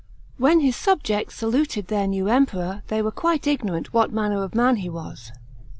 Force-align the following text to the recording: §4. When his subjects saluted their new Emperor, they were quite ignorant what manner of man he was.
§4. 0.39 0.47
When 0.47 0.59
his 0.61 0.75
subjects 0.75 1.35
saluted 1.35 1.85
their 1.85 2.07
new 2.07 2.27
Emperor, 2.27 2.81
they 2.87 3.03
were 3.03 3.11
quite 3.11 3.45
ignorant 3.45 3.93
what 3.93 4.11
manner 4.11 4.41
of 4.43 4.55
man 4.55 4.77
he 4.77 4.89
was. 4.89 5.31